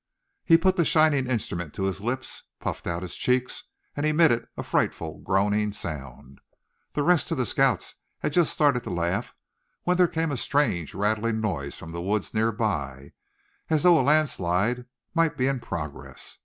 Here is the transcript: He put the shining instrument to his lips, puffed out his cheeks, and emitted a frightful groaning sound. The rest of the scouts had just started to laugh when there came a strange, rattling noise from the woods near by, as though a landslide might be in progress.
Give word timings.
He 0.43 0.57
put 0.57 0.77
the 0.77 0.83
shining 0.83 1.27
instrument 1.29 1.75
to 1.75 1.83
his 1.83 2.01
lips, 2.01 2.41
puffed 2.59 2.87
out 2.87 3.03
his 3.03 3.15
cheeks, 3.15 3.65
and 3.95 4.03
emitted 4.03 4.47
a 4.57 4.63
frightful 4.63 5.19
groaning 5.19 5.71
sound. 5.73 6.41
The 6.93 7.03
rest 7.03 7.29
of 7.29 7.37
the 7.37 7.45
scouts 7.45 7.97
had 8.17 8.33
just 8.33 8.51
started 8.51 8.83
to 8.85 8.89
laugh 8.89 9.35
when 9.83 9.97
there 9.97 10.07
came 10.07 10.31
a 10.31 10.37
strange, 10.37 10.95
rattling 10.95 11.39
noise 11.39 11.75
from 11.75 11.91
the 11.91 12.01
woods 12.01 12.33
near 12.33 12.51
by, 12.51 13.11
as 13.69 13.83
though 13.83 13.99
a 13.99 14.01
landslide 14.01 14.85
might 15.13 15.37
be 15.37 15.45
in 15.45 15.59
progress. 15.59 16.39